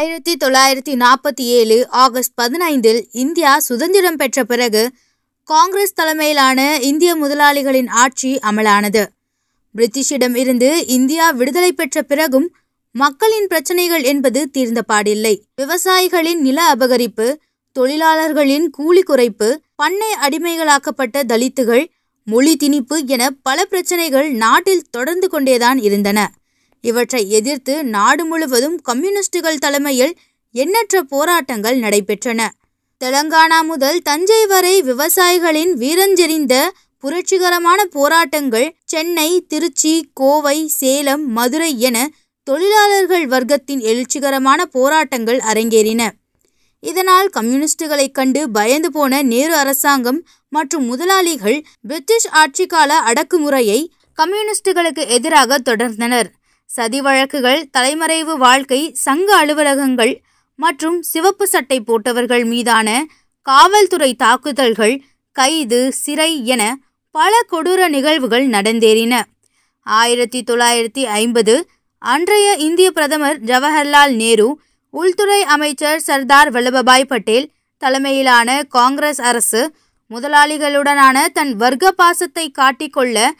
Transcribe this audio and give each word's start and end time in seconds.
ஆயிரத்தி 0.00 0.36
தொள்ளாயிரத்தி 0.36 0.92
நாற்பத்தி 0.94 1.40
ஏழு 1.40 1.88
ஆகஸ்ட் 1.88 2.40
பதினைந்தில் 2.42 3.04
இந்தியா 3.12 3.58
சுதந்திரம் 3.58 4.16
பெற்ற 4.16 4.44
பிறகு 4.44 4.92
காங்கிரஸ் 5.44 5.92
தலைமையிலான 5.92 6.78
இந்திய 6.80 7.16
முதலாளிகளின் 7.16 7.88
ஆட்சி 7.88 8.38
அமலானது. 8.42 9.06
பிரிட்டிஷிடம் 9.74 10.36
இருந்து 10.36 10.86
இந்தியா 10.86 11.30
விடுதலை 11.30 11.72
பெற்ற 11.72 12.02
பிறகும் 12.02 12.56
மக்களின் 12.90 13.46
பிரச்சனைகள் 13.46 14.02
என்பது 14.02 14.50
தீர்ந்த 14.50 14.84
பாடில்லை. 14.88 15.40
விவசாயிகளின் 15.62 16.40
நில 16.40 16.74
அபகரிப்பு 16.74 17.36
தொழிலாளர்களின் 17.72 18.70
கூலி 18.70 19.02
குறைப்பு 19.06 19.56
பண்ணை 19.74 20.12
அடிமைகளாக்கப்பட்ட 20.22 21.22
தலித்துகள் 21.28 21.86
மொழி 22.24 22.56
திணிப்பு 22.56 23.06
என 23.06 23.30
பல 23.30 23.64
பிரச்சனைகள் 23.64 24.30
நாட்டில் 24.30 24.86
தொடர்ந்து 24.90 25.28
கொண்டேதான் 25.28 25.78
இருந்தன. 25.78 26.30
இவற்றை 26.82 27.30
எதிர்த்து 27.30 27.84
நாடு 27.84 28.24
முழுவதும் 28.24 28.80
கம்யூனிஸ்டுகள் 28.80 29.58
தலைமையில் 29.58 30.16
எண்ணற்ற 30.52 31.02
போராட்டங்கள் 31.02 31.80
நடைபெற்றன. 31.80 32.48
தெலங்கானா 33.04 33.62
முதல் 33.62 34.02
தஞ்சை 34.02 34.46
வரை 34.46 34.82
விவசாயிகளின் 34.82 35.72
வீரஞ்செறிந்த 35.76 36.68
புரட்சிகரமான 36.98 37.84
போராட்டங்கள் 37.84 38.76
சென்னை 38.84 39.44
திருச்சி 39.48 40.10
கோவை 40.14 40.66
சேலம் 40.66 41.32
மதுரை 41.32 41.80
என 41.80 42.10
தொழிலாளர்கள் 42.42 43.26
வர்க்கத்தின் 43.26 43.80
எழுச்சிகரமான 43.80 44.62
போராட்டங்கள் 44.62 45.38
அரங்கேறின. 45.38 46.10
இதனால் 46.80 47.30
கம்யூனிஸ்டுகளைக் 47.36 48.12
கண்டு 48.12 48.50
பயந்து 48.50 48.92
போன 48.92 49.22
நேரு 49.22 49.54
அரசாங்கம் 49.54 50.24
மற்றும் 50.48 50.84
முதலாளிகள் 50.84 51.64
பிரிட்டிஷ் 51.82 52.26
ஆட்சிக்கால 52.26 52.92
அடக்குமுறையை 53.06 53.86
கம்யூனிஸ்டுகளுக்கு 54.22 55.08
எதிராக 55.08 55.58
தொடர்ந்தனர். 55.58 56.30
சதி 56.70 57.00
வழக்குகள் 57.00 57.62
தலைமறைவு 57.70 58.34
வாழ்க்கை 58.38 58.80
சங்க 59.04 59.36
அலுவலகங்கள் 59.36 60.12
மற்றும் 60.54 61.02
சிவப்பு 61.02 61.46
சட்டை 61.46 61.80
போட்டவர்கள் 61.80 62.44
மீதான 62.44 62.88
காவல்துறை 63.46 64.14
தாக்குதல்கள் 64.14 64.94
கைது 65.36 65.80
சிறை 65.92 66.46
என 66.46 66.62
பல 67.14 67.32
கொடூர 67.52 67.88
நிகழ்வுகள் 67.88 68.46
நடந்தேறின. 68.48 69.14
ஆயிரத்தி 69.82 70.40
தொள்ளாயிரத்தி 70.50 71.02
ஐம்பது 71.20 71.54
அன்றைய 71.98 72.54
இந்திய 72.54 72.90
பிரதமர் 72.90 73.40
ஜவஹர்லால் 73.40 74.14
நேரு 74.14 74.48
உள்துறை 74.90 75.40
அமைச்சர் 75.42 76.00
சர்தார் 76.00 76.50
வல்லபாய் 76.52 77.10
பட்டேல் 77.12 77.50
தலைமையிலான 77.82 78.62
காங்கிரஸ் 78.68 79.20
அரசு 79.20 79.74
முதலாளிகளுடனான 80.10 81.16
தன் 81.32 81.52
வர்க்க 81.56 81.92
பாசத்தை 81.92 82.46
காட்டிக்கொள்ள 82.58 83.30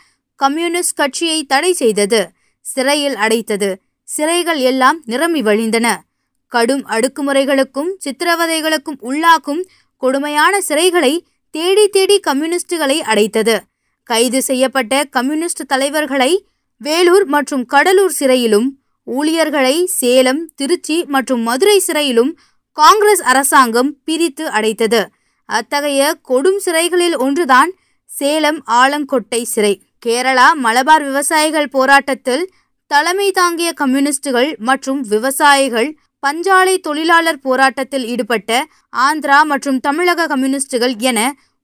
கம்யூனிஸ்ட் 0.41 0.97
கட்சியை 0.97 1.45
தடை 1.45 1.73
செய்தது. 1.73 2.21
சிறையில் 2.61 3.15
அடைத்தது. 3.15 3.77
சிறைகள் 4.17 4.59
எல்லாம் 4.59 5.03
நிரம்பி 5.05 5.43
வழிந்தன. 5.43 6.03
கடும் 6.47 6.87
அடுக்குமுறைகளுக்கும் 6.87 7.91
சித்திரவதைகளுக்கும் 8.05 9.01
உள்ளாக்கும் 9.01 9.63
கொடுமையான 9.97 10.61
சிறைகளை 10.69 11.25
தேடி 11.51 11.89
தேடி 11.89 12.21
கம்யூனிஸ்டுகளை 12.27 13.01
அடைத்தது. 13.01 13.61
கைது 14.03 14.43
செய்யப்பட்ட 14.43 15.05
கம்யூனிஸ்ட் 15.05 15.67
தலைவர்களை 15.67 16.47
வேலூர் 16.79 17.25
மற்றும் 17.25 17.67
கடலூர் 17.67 18.15
சிறையிலும் 18.19 18.69
ஊழியர்களை 19.05 19.87
சேலம் 19.87 20.51
திருச்சி 20.55 21.05
மற்றும் 21.05 21.41
மதுரை 21.41 21.83
சிறையிலும் 21.87 22.33
காங்கிரஸ் 22.73 23.23
அரசாங்கம் 23.23 23.97
பிரித்து 24.05 24.49
அடைத்தது. 24.49 25.07
அத்தகைய 25.45 26.17
கொடும் 26.29 26.57
சிறைகளில் 26.57 27.17
ஒன்றுதான் 27.19 27.73
சேலம் 28.05 28.65
ஆலங்கொட்டை 28.67 29.43
சிறை. 29.43 29.83
கேரளா 30.03 30.47
மலபார் 30.65 31.05
விவசாயிகள் 31.05 31.69
போராட்டத்தில் 31.69 32.45
தலைமை 32.91 33.31
தாங்கிய 33.31 33.71
கம்யூனிஸ்டுகள் 33.73 34.51
மற்றும் 34.59 35.01
விவசாயிகள் 35.03 35.91
பஞ்சாலை 36.23 36.75
தொழிலாளர் 36.81 37.43
போராட்டத்தில் 37.43 38.07
ஈடுபட்ட 38.07 38.51
ஆந்திரா 39.09 39.39
மற்றும் 39.43 39.79
தமிழக 39.81 40.27
கம்யூனிஸ்டுகள் 40.27 40.95
என 41.11 41.19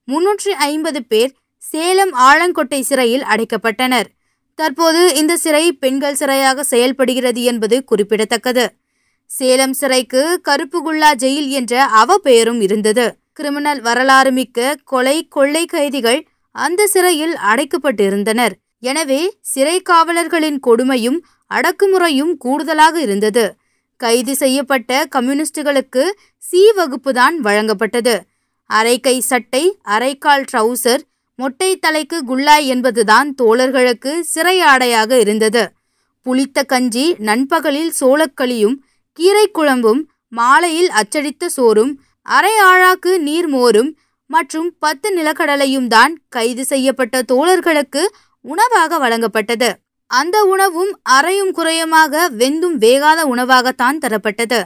முன்னூற்றி 0.07 0.51
ஐம்பது 0.71 0.99
பேர் 1.03 1.31
சேலம் 1.63 2.13
ஆலங்கொட்டை 2.29 2.79
சிறையில் 2.79 3.25
அடைக்கப்பட்டனர். 3.33 4.07
தற்போது 4.59 5.01
இந்த 5.15 5.33
சிறை 5.37 5.65
பெண்கள் 5.73 6.19
சிறையாக 6.19 6.63
செயல்படுகிறது 6.63 7.41
என்பது 7.43 7.77
குறிப்பிடத்தக்கது. 7.83 8.65
சேலம் 9.29 9.73
சிறைக்கு 9.73 10.21
கருப்புகுல்லா 10.49 11.11
ஜெயில் 11.23 11.49
என்ற 11.59 11.83
அவ 12.01 12.17
பெயரும் 12.17 12.61
இருந்தது. 12.61 13.05
கிரிமினல் 13.33 13.81
வரலாறு 13.81 14.31
மிக்க 14.31 14.75
கொலை 14.83 15.17
கொள்ளை 15.27 15.63
கைதிகள் 15.65 16.21
அந்த 16.57 16.81
சிறையில் 16.93 17.35
அடைக்கப்பட்டிருந்தனர். 17.49 18.55
எனவே 18.81 19.21
சிறை 19.51 19.77
காவலர்களின் 19.89 20.59
கொடுமையும் 20.67 21.19
அடக்குமுறையும் 21.51 22.33
கூடுதலாக 22.37 22.95
இருந்தது. 23.01 23.45
கைது 23.99 24.33
செய்யப்பட்ட 24.35 24.91
கம்யூனிஸ்டுகளுக்கு 25.15 26.03
சி 26.43 26.61
வகுப்பு 26.75 27.11
தான் 27.13 27.35
வழங்கப்பட்டது. 27.41 28.15
அரைக்கை 28.69 29.15
சட்டை 29.29 29.63
அரைக்கால் 29.95 30.45
ட்ரவுசர் 30.51 31.03
மொட்டை 31.39 31.71
தலைக்கு 31.75 32.17
குல்லாய் 32.29 32.65
என்பதுதான் 32.65 33.27
தோழர்களுக்கு 33.41 34.11
சிறை 34.33 34.55
ஆடையாக 34.71 35.11
இருந்தது. 35.19 35.63
புளித்த 36.25 36.63
கஞ்சி 36.63 37.05
நண்பகலில் 37.19 37.91
சோளக்களியும் 37.99 38.77
கீரை 39.19 39.45
குழம்பும் 39.49 40.01
மாலையில் 40.31 40.89
அச்சடித்த 40.99 41.45
சோறும் 41.47 41.93
அரை 42.25 42.55
ஆழாக்கு 42.69 43.11
நீர் 43.17 43.47
மோரும் 43.47 43.91
மற்றும் 44.29 44.69
பத்து 44.79 45.07
நிலக்கடலையும் 45.17 45.87
தான் 45.87 46.13
கைது 46.29 46.63
செய்யப்பட்ட 46.65 47.21
தோழர்களுக்கு 47.31 48.01
உணவாக 48.45 48.97
வழங்கப்பட்டது. 48.97 49.69
அந்த 50.11 50.37
உணவும் 50.45 50.91
அறையும் 51.15 51.53
குறையுமாக 51.57 52.13
வெந்தும் 52.37 52.77
வேகாத 52.77 53.19
உணவாகத்தான் 53.23 53.97
தரப்பட்டது. 53.97 54.59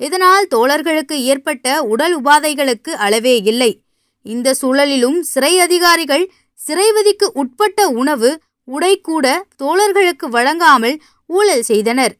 இதனால் 0.00 0.46
தோழர்களுக்கு 0.54 1.16
ஏற்பட்ட 1.30 1.66
உடல் 1.82 2.14
உபாதைகளுக்கு 2.20 2.92
அளவே 3.06 3.34
இல்லை. 3.42 3.70
இந்த 4.26 4.54
சூழலிலும் 4.60 5.18
சிறை 5.32 5.52
அதிகாரிகள் 5.60 6.24
சிறைவிதிக்கு 6.58 7.26
உட்பட்ட 7.32 7.88
உணவு 8.00 8.30
உடை 8.68 8.94
கூட 9.00 9.26
தோழர்களுக்கு 9.62 10.26
வழங்காமல் 10.28 10.96
ஊழல் 11.30 11.62
செய்தனர். 11.62 12.14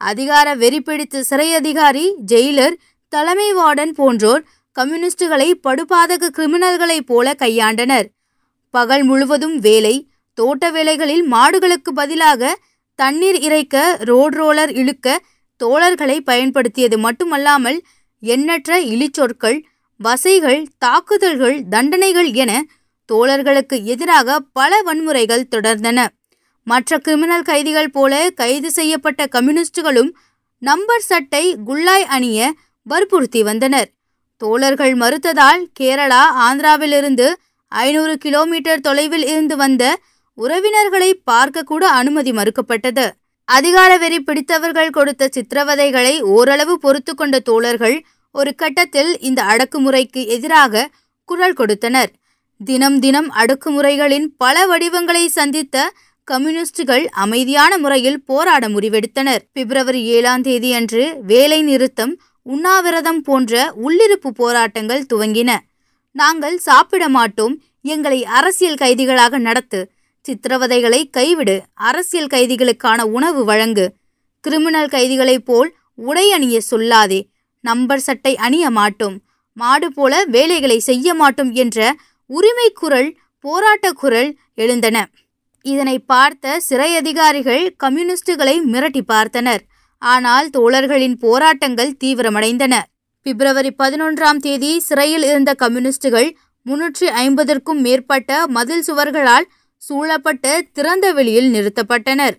அதிகார 0.00 0.48
வெறி 0.54 0.80
பிடித்த 0.80 1.22
சிறை 1.22 1.48
அதிகாரி 1.54 2.06
ஜெயிலர் 2.32 2.76
தலைமை 3.12 3.48
வார்டன் 3.54 3.92
போன்றோர் 3.94 4.42
கம்யூனிஸ்டுகளை 4.72 5.60
படுபாதக 5.62 6.30
கிரிமினல்களைப் 6.36 7.06
போல 7.06 7.34
கையாண்டனர். 7.38 8.06
பகல் 8.70 9.02
முழுவதும் 9.02 9.58
வேலை 9.58 10.10
தோட்ட 10.34 10.70
வேலைகளில் 10.70 11.32
மாடுகளுக்கு 11.32 11.90
பதிலாக 11.94 12.58
தண்ணீர் 12.94 13.38
இறைக்க 13.40 13.96
ரோட் 14.00 14.34
ரோலர் 14.34 14.72
இழுக்க 14.72 15.20
தோழர்களை 15.64 16.20
பயன்படுத்தியது 16.20 16.98
மட்டுமல்லாமல் 16.98 17.82
எண்ணற்ற 18.20 18.80
இழிச்சொற்கள் 18.82 19.62
வசைகள் 19.96 20.66
தாக்குதல்கள் 20.78 21.62
தண்டனைகள் 21.70 22.32
என 22.32 22.64
தோழர்களுக்கு 23.12 23.84
எதிராக 23.84 24.40
பல 24.52 24.82
வன்முறைகள் 24.82 25.48
தொடர்ந்தன. 25.50 26.06
மற்ற 26.64 26.98
கிரிமினல் 26.98 27.42
கைதிகள் 27.42 27.90
போல 27.90 28.30
கைது 28.30 28.70
செய்யப்பட்ட 28.70 29.26
கம்யூனிஸ்டுகளும் 29.26 30.16
நம்பர் 30.58 31.00
சட்டை 31.00 31.56
குல்லாய் 31.66 32.06
அணிய 32.06 32.54
வற்புறுத்தி 32.82 33.42
வந்தனர். 33.42 33.90
தோழர்கள் 34.42 34.94
மறுத்ததால் 35.02 35.62
கேரளா 35.80 36.22
ஆந்திராவிலிருந்து 36.46 37.26
ஐநூறு 37.72 38.14
கிலோமீட்டர் 38.24 38.84
தொலைவில் 38.86 39.26
இருந்து 39.32 39.56
வந்த 39.62 39.84
உறவினர்களை 40.38 41.10
பார்க்க 41.30 41.68
கூட 41.70 41.82
அனுமதி 42.00 42.32
மறுக்கப்பட்டது. 42.32 43.04
அதிகார 43.48 43.90
வெறி 44.02 44.18
பிடித்தவர்கள் 44.20 44.94
கொடுத்த 44.96 45.28
சித்திரவதைகளை 45.36 46.14
ஓரளவு 46.36 46.74
பொறுத்து 46.84 47.12
கொண்ட 47.14 47.36
தோழர்கள் 47.48 47.96
ஒரு 48.34 48.50
கட்டத்தில் 48.54 49.10
இந்த 49.28 49.40
அடக்குமுறைக்கு 49.52 50.20
எதிராக 50.36 50.84
குரல் 51.28 51.56
கொடுத்தனர். 51.60 52.10
தினம் 52.60 52.98
தினம் 53.04 53.28
அடக்குமுறைகளின் 53.42 54.26
பல 54.42 54.56
வடிவங்களை 54.70 55.24
சந்தித்த 55.38 55.76
கம்யூனிஸ்டுகள் 56.28 57.04
அமைதியான 57.24 57.72
முறையில் 57.78 58.20
போராட 58.30 58.64
முடிவெடுத்தனர். 58.74 59.42
பிப்ரவரி 59.56 60.02
ஏழாம் 60.16 60.44
தேதி 60.48 60.70
அன்று 60.78 61.04
வேலை 61.30 61.58
நிறுத்தம் 61.70 62.12
உண்ணாவிரதம் 62.42 63.22
போன்ற 63.22 63.74
உள்ளிருப்பு 63.84 64.28
போராட்டங்கள் 64.28 65.06
துவங்கின. 65.14 65.56
நாங்கள் 66.12 66.58
சாப்பிட 66.58 67.08
மாட்டோம். 67.08 67.62
எங்களை 67.82 68.24
அரசியல் 68.24 68.74
கைதிகளாக 68.74 69.38
நடத்து 69.38 69.90
சித்திரவதைகளை 70.24 71.10
கைவிடு 71.10 71.62
அரசியல் 71.74 72.26
கைதிகளுக்கான 72.26 73.00
உணவு 73.00 73.44
வழங்கு. 73.44 73.94
கிரிமினல் 74.40 74.88
கைதிகளைப் 74.88 75.46
போல் 75.46 75.74
உடை 75.94 76.32
அணிய 76.32 76.60
சொல்லாதே. 76.70 77.20
நம்பர் 77.60 78.00
சட்டை 78.00 78.36
அணிய 78.36 78.70
மாட்டோம். 78.70 79.20
மாடு 79.52 79.92
போல 79.92 80.24
வேலைகளை 80.24 80.78
செய்ய 80.78 81.14
மாட்டோம் 81.14 81.52
என்ற 81.52 81.94
உரிமை 82.26 82.70
குரல் 82.72 83.16
போராட்ட 83.40 83.92
குரல் 83.92 84.38
எழுந்தன. 84.54 85.08
இதனை 85.62 85.98
பார்த்த 85.98 86.60
சிறை 86.60 86.96
அதிகாரிகள் 86.96 87.76
கம்யூனிஸ்டுகளை 87.84 88.60
மிரட்டி 88.72 89.00
பார்த்தனர். 89.08 89.58
ஆனால் 90.02 90.48
தோழர்களின் 90.50 91.16
போராட்டங்கள் 91.18 91.98
தீவிரமடைந்தன. 92.04 92.74
பிப்ரவரி 93.26 93.70
பதினொன்றாம் 93.78 94.36
தேதி 94.36 94.70
சிறையில் 94.80 95.22
இருந்த 95.22 95.50
கம்யூனிஸ்டுகள் 95.54 96.30
முன்னூற்றி 96.66 97.06
ஐம்பதற்கும் 97.24 97.80
மேற்பட்ட 97.80 98.46
மதில் 98.46 98.86
சுவர்களால் 98.88 99.46
சூழப்பட்ட 99.82 100.46
திறந்த 100.72 101.06
வெளியில் 101.12 101.50
நிறுத்தப்பட்டனர். 101.54 102.36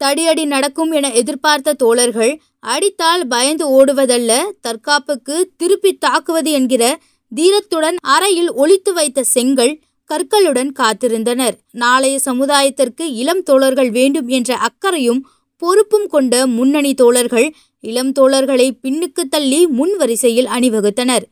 தடியடி 0.00 0.44
நடக்கும் 0.44 0.90
என 0.90 1.06
எதிர்பார்த்த 1.12 1.72
தோழர்கள் 1.72 2.32
அடித்தால் 2.72 3.24
பயந்து 3.26 3.66
ஓடுவதல்ல 3.78 4.32
தற்காப்புக்கு 4.60 5.36
திருப்பி 5.56 5.92
தாக்குவது 5.96 6.50
என்கிற 6.50 6.84
தீரத்துடன் 7.32 7.96
அறையில் 8.14 8.50
ஒளித்து 8.52 8.92
வைத்த 8.92 9.24
செங்கல் 9.34 9.74
கற்களுடன் 10.10 10.70
காத்திருந்தனர். 10.80 11.56
நாளைய 11.70 12.16
சமுதாயத்திற்கு 12.24 13.04
இளம் 13.22 13.42
தோழர்கள் 13.42 13.90
வேண்டும் 13.90 14.28
என்ற 14.28 14.50
அக்கறையும் 14.68 15.22
பொறுப்பும் 15.66 16.08
கொண்ட 16.14 16.34
முன்னணி 16.56 16.92
தோழர்கள் 16.94 17.48
இளம் 17.84 18.12
தோழர்களை 18.18 18.66
பின்னுக்கு 18.84 19.22
தள்ளி 19.30 19.60
முன் 19.78 19.94
வரிசையில் 19.96 20.48
அணிவகுத்தனர். 20.56 21.24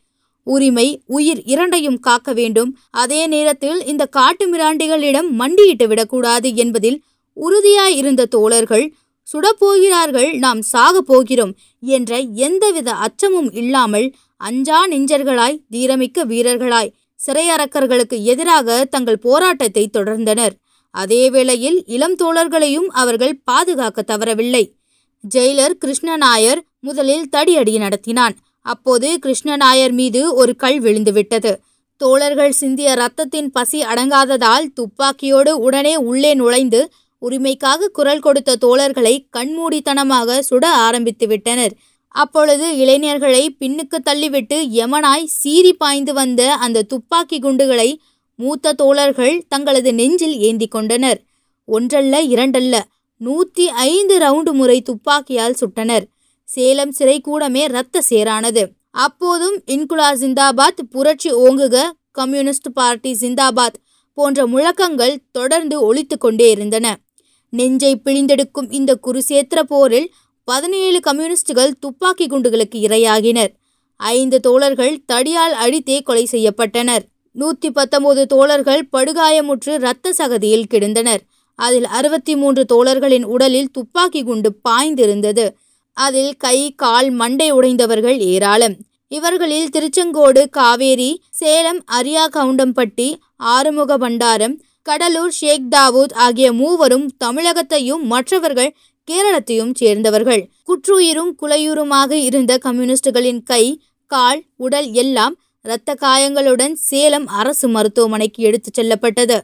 உரிமை 0.47 0.87
உயிர் 1.17 1.41
இரண்டையும் 1.53 2.01
காக்க 2.07 2.33
வேண்டும். 2.33 2.71
அதே 3.03 3.21
நேரத்தில் 3.27 3.79
இந்த 3.93 4.05
காட்டு 4.17 4.45
மிராண்டிகளிடம் 4.53 5.29
மண்டியிட்டு 5.41 5.87
விடக்கூடாது 5.89 6.49
என்பதில் 6.65 6.99
உறுதியாயிருந்த 7.37 8.23
தோழர்கள் 8.35 8.87
சுடப்போகிறார்கள் 9.29 10.31
நாம் 10.45 10.61
சாகப் 10.73 11.09
போகிறோம் 11.11 11.55
என்ற 11.97 12.13
எந்தவித 12.47 12.91
அச்சமும் 13.07 13.51
இல்லாமல் 13.61 14.07
அஞ்சா 14.41 14.81
நெஞ்சர்களாய் 14.87 15.61
தீரமிக்க 15.75 16.27
வீரர்களாய் 16.33 16.93
சிறையரக்கர்களுக்கு 17.21 18.17
எதிராக 18.33 18.69
தங்கள் 18.95 19.25
போராட்டத்தை 19.27 19.85
தொடர்ந்தனர். 19.93 20.55
அதே 20.95 21.23
வேளையில் 21.31 21.79
இளம் 21.87 22.17
தோழர்களையும் 22.23 22.89
அவர்கள் 23.03 23.35
பாதுகாக்க 23.45 24.03
தவறவில்லை. 24.03 24.65
ஜெயிலர் 25.25 25.77
கிருஷ்ணநாயர் 25.83 26.61
முதலில் 26.81 27.29
தடியடி 27.37 27.75
நடத்தினான். 27.79 28.35
அப்போது 28.67 29.09
கிருஷ்ணநாயர் 29.27 29.95
மீது 30.01 30.21
ஒரு 30.35 30.53
கல் 30.57 30.79
விழுந்துவிட்டது. 30.83 31.53
தோழர்கள் 32.01 32.55
சிந்திய 32.61 32.91
ரத்தத்தின் 32.95 33.51
பசி 33.53 33.81
அடங்காததால் 33.83 34.67
துப்பாக்கியோடு 34.75 35.53
உடனே 35.67 35.95
உள்ளே 36.11 36.33
நுழைந்து 36.35 36.81
உரிமைக்காக 37.23 37.91
குரல் 37.93 38.25
கொடுத்த 38.27 38.57
தோழர்களை 38.65 39.15
கண்மூடித்தனமாக 39.37 40.39
சுட 40.51 40.65
ஆரம்பித்து 40.87 41.27
விட்டனர். 41.27 41.75
அப்பொழுது 42.15 42.67
இளைஞர்களை 42.77 43.45
பின்னுக்கு 43.61 43.99
தள்ளிவிட்டு 44.09 44.57
யமனாய் 44.81 45.31
சீறி 45.39 45.73
பாய்ந்து 45.73 46.13
வந்த 46.13 46.43
அந்த 46.65 46.85
துப்பாக்கி 46.93 47.39
குண்டுகளை 47.39 47.89
மூத்த 48.37 48.73
தோழர்கள் 48.73 49.45
தங்களது 49.49 49.95
நெஞ்சில் 49.95 50.39
ஏந்தி 50.39 50.67
கொண்டனர் 50.67 51.21
ஒன்றல்ல 51.65 52.23
இரண்டல்ல 52.25 52.81
நூத்தி 53.21 53.65
ஐந்து 53.65 54.19
ரவுண்டு 54.19 54.53
முறை 54.53 54.83
துப்பாக்கியால் 54.83 55.55
சுட்டனர். 55.61 56.05
சேலம் 56.45 56.93
சிறைக்கூடமே 56.99 57.63
இரத்த 57.69 58.03
சேரானது. 58.11 58.63
அப்போதும் 58.91 59.57
இன்குலா 59.67 60.09
ஜிந்தாபாத் 60.21 60.83
புரட்சி 60.91 61.33
ஓங்குக 61.33 61.77
கம்யூனிஸ்ட் 62.11 62.73
பார்ட்டி 62.75 63.17
ஜிந்தாபாத் 63.21 63.79
போன்ற 64.15 64.47
முழக்கங்கள் 64.47 65.23
தொடர்ந்து 65.33 65.81
ஒழித்து 65.81 66.19
கொண்டே 66.19 66.51
இருந்தன. 66.51 66.99
நெஞ்சை 67.51 68.01
பிழிந்தெடுக்கும் 68.05 68.69
இந்த 68.71 68.99
குருசேத்திர 69.03 69.61
போரில் 69.63 70.13
பதினேழு 70.45 71.01
கம்யூனிஸ்டுகள் 71.01 71.79
துப்பாக்கி 71.79 72.27
குண்டுகளுக்கு 72.27 72.79
இரையாகினர். 72.89 73.53
ஐந்து 73.97 74.41
தோழர்கள் 74.41 75.03
தடியால் 75.13 75.57
அடித்தே 75.65 76.03
கொலை 76.03 76.29
செய்யப்பட்டனர். 76.31 77.05
நூத்தி 77.39 77.71
பத்தொன்பது 77.71 78.27
தோழர்கள் 78.27 78.89
படுகாயமுற்று 78.93 79.73
இரத்த 79.75 80.13
சகதியில் 80.13 80.69
கிடந்தனர். 80.71 81.23
அதில் 81.59 81.85
அறுபத்தி 81.85 82.37
மூன்று 82.37 82.65
தோழர்களின் 82.65 83.25
உடலில் 83.25 83.71
துப்பாக்கி 83.71 84.23
குண்டு 84.23 84.51
பாய்ந்திருந்தது. 84.69 85.47
அதில் 85.97 86.37
கை 86.37 86.73
கால் 86.75 87.11
மண்டை 87.11 87.53
உடைந்தவர்கள் 87.53 88.19
ஏராளம். 88.19 88.77
இவர்களில் 89.09 89.69
திருச்செங்கோடு 89.69 90.51
காவேரி 90.51 91.11
சேலம் 91.31 91.85
அரியா 91.93 92.25
கவுண்டம்பட்டி 92.33 93.09
ஆறுமுக 93.37 93.99
பண்டாரம் 93.99 94.55
கடலூர் 94.83 95.31
ஷேக் 95.31 95.69
தாவூத் 95.71 96.15
ஆகிய 96.15 96.53
மூவரும் 96.53 97.07
தமிழகத்தையும் 97.25 98.03
மற்றவர்கள் 98.03 98.75
கேரளத்தையும் 99.09 99.75
சேர்ந்தவர்கள். 99.75 100.43
குற்றுயிரும் 100.69 101.33
குலையுருமாக 101.43 102.11
இருந்த 102.11 102.59
கம்யூனிஸ்டுகளின் 102.59 103.43
கை 103.43 103.65
கால் 104.07 104.43
உடல் 104.57 104.91
எல்லாம் 104.93 105.37
இரத்த 105.65 105.95
காயங்களுடன் 105.95 106.75
சேலம் 106.75 107.27
அரசு 107.27 107.69
மருத்துவமனைக்கு 107.69 108.43
எடுத்துச் 108.43 108.75
செல்லப்பட்டது. 108.75 109.37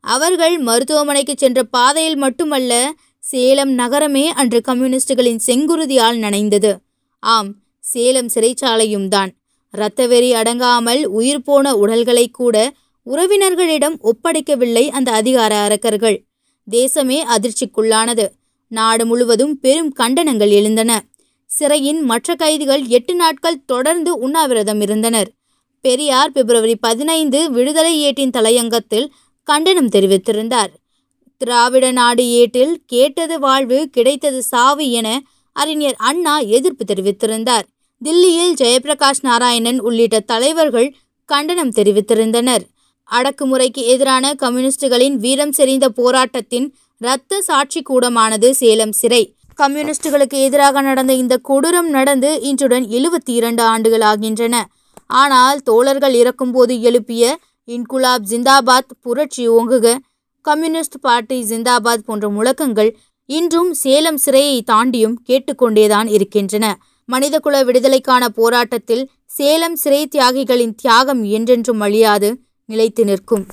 அவர்கள் 0.00 0.58
மருத்துவமனைக்கு 0.58 1.34
சென்ற 1.36 1.62
பாதையில் 1.62 2.16
மட்டுமல்ல 2.16 2.72
சேலம் 3.18 3.70
நகரமே 3.70 4.28
அன்று 4.30 4.60
கம்யூனிஸ்டுகளின் 4.68 5.40
செங்குருதியால் 5.46 6.18
நனைந்தது. 6.24 6.72
ஆம் 7.18 7.54
சேலம் 7.80 8.30
சிறைச்சாலையும் 8.34 9.08
தான். 9.08 9.30
இரத்தவெறி 9.74 10.30
அடங்காமல் 10.32 11.04
உயிர் 11.04 11.42
போன 11.42 11.74
உடல்களை 11.76 12.30
கூட 12.30 12.56
உறவினர்களிடம் 13.06 13.96
ஒப்படைக்கவில்லை 14.02 14.88
அந்த 14.88 15.12
அதிகார 15.12 15.54
அரக்கர்கள். 15.56 16.18
தேசமே 16.70 17.18
அதிர்ச்சிக்குள்ளானது. 17.36 18.26
நாடு 18.68 19.06
முழுவதும் 19.06 19.58
பெரும் 19.58 19.92
கண்டனங்கள் 20.00 20.50
எழுந்தன. 20.50 20.90
சிறையின் 21.50 22.00
மற்ற 22.00 22.34
கைதிகள் 22.34 22.82
எட்டு 22.86 23.14
நாட்கள் 23.14 23.64
தொடர்ந்து 23.64 24.18
உண்ணாவிரதம் 24.18 24.80
இருந்தனர். 24.80 25.30
பெரியார் 25.80 26.32
பிப்ரவரி 26.32 26.76
பதினைந்து 26.76 27.50
விடுதலை 27.50 27.92
ஏட்டின் 28.00 28.30
தலையங்கத்தில் 28.30 29.06
கண்டனம் 29.42 29.88
தெரிவித்திருந்தார். 29.88 30.72
திராவிட 31.38 31.90
நாடு 31.90 32.28
ஏட்டில் 32.30 32.82
கேட்டது 32.86 33.38
வாழ்வு 33.38 33.88
கிடைத்தது 33.92 34.42
சாவு 34.42 34.90
என 34.90 35.22
அறிஞர் 35.52 35.96
அண்ணா 35.98 36.38
எதிர்ப்பு 36.38 36.84
தெரிவித்திருந்தார். 36.84 37.66
தில்லியில் 38.04 38.54
ஜெயபிரகாஷ் 38.60 39.22
நாராயணன் 39.22 39.80
உள்ளிட்ட 39.80 40.20
தலைவர்கள் 40.20 40.94
கண்டனம் 41.24 41.72
தெரிவித்திருந்தனர். 41.72 42.64
அடக்குமுறைக்கு 43.10 43.82
எதிரான 43.92 44.34
கம்யூனிஸ்டுகளின் 44.34 45.16
வீரம் 45.16 45.52
செறிந்த 45.52 45.88
போராட்டத்தின் 45.88 46.74
இரத்த 47.00 47.40
சாட்சி 47.40 47.82
கூடமானது 47.82 48.54
சேலம் 48.54 48.92
சிறை. 48.92 49.34
கம்யூனிஸ்டுகளுக்கு 49.62 50.38
எதிராக 50.42 50.80
நடந்த 50.80 51.12
இந்த 51.12 51.40
கொடூரம் 51.48 51.90
நடந்து 51.96 52.40
இன்றுடன் 52.42 52.86
எழுபத்தி 52.98 53.32
இரண்டு 53.40 53.62
ஆண்டுகள் 53.62 54.00
ஆகின்றன. 54.00 54.68
ஆனால் 55.10 55.60
தோழர்கள் 55.62 56.14
இறக்கும்போது 56.14 56.80
எழுப்பிய 56.80 57.38
இன்குலாப் 57.68 58.24
ஜிந்தாபாத் 58.30 58.92
புரட்சி 59.00 59.48
ஓங்குக. 59.48 59.96
கம்யூனிஸ்ட் 60.44 61.00
பார்ட்டி 61.00 61.38
ஜிந்தாபாத் 61.42 62.06
போன்ற 62.06 62.28
முழக்கங்கள் 62.28 62.90
இன்றும் 63.28 63.72
சேலம் 63.74 64.18
சிறையை 64.26 64.60
தாண்டியும் 64.70 65.16
கேட்டுக்கொண்டேதான் 65.28 66.08
இருக்கின்றன. 66.08 66.66
மனிதகுல 67.04 67.64
விடுதலைக்கான 67.64 68.28
போராட்டத்தில் 68.28 69.10
சேலம் 69.26 69.76
சிறை 69.76 70.08
தியாகிகளின் 70.14 70.74
தியாகம் 70.74 71.22
என்றென்றும் 71.24 71.80
அழியாது 71.80 72.28
நிலைத்து 72.64 73.04
நிற்கும். 73.04 73.44